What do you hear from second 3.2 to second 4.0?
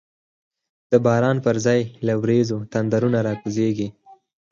راکوزیږی